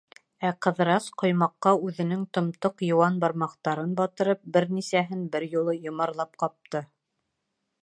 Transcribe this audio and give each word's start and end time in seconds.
Ә 0.47 0.49
Ҡыҙырас, 0.65 1.09
ҡоймаҡҡа 1.21 1.73
үҙенең 1.89 2.23
томтоҡ, 2.37 2.81
йыуан 2.87 3.19
бармаҡтарын 3.25 3.93
батырып, 4.01 4.43
бер 4.57 4.69
нисәһен 4.79 5.23
бер 5.37 5.49
юлы 5.53 5.79
йомарлап 5.83 6.43
ҡапты. 6.47 6.85